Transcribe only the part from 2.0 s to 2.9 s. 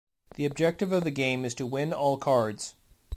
cards.